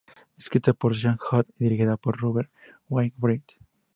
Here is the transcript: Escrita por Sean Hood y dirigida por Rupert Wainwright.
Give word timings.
Escrita 0.35 0.73
por 0.73 0.95
Sean 0.95 1.15
Hood 1.17 1.45
y 1.59 1.63
dirigida 1.65 1.95
por 1.95 2.17
Rupert 2.17 2.51
Wainwright. 2.89 3.51